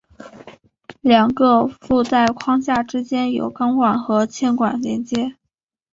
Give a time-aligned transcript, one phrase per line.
[1.01, 5.35] 两个履带框架之间由钢管和铅管连接。